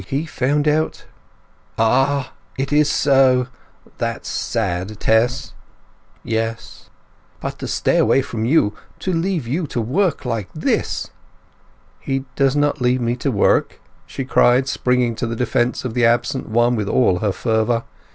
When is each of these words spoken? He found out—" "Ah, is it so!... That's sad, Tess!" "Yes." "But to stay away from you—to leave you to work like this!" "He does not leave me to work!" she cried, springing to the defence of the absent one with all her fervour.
He 0.07 0.25
found 0.25 0.67
out—" 0.67 1.05
"Ah, 1.77 2.33
is 2.57 2.73
it 2.73 2.87
so!... 2.87 3.49
That's 3.99 4.27
sad, 4.27 4.99
Tess!" 4.99 5.53
"Yes." 6.23 6.89
"But 7.39 7.59
to 7.59 7.67
stay 7.67 7.97
away 7.99 8.23
from 8.23 8.43
you—to 8.43 9.13
leave 9.13 9.45
you 9.45 9.67
to 9.67 9.79
work 9.79 10.25
like 10.25 10.49
this!" 10.55 11.11
"He 11.99 12.25
does 12.35 12.55
not 12.55 12.81
leave 12.81 12.99
me 12.99 13.15
to 13.17 13.29
work!" 13.29 13.79
she 14.07 14.25
cried, 14.25 14.67
springing 14.67 15.13
to 15.17 15.27
the 15.27 15.35
defence 15.35 15.85
of 15.85 15.93
the 15.93 16.05
absent 16.07 16.49
one 16.49 16.75
with 16.75 16.89
all 16.89 17.19
her 17.19 17.31
fervour. 17.31 17.83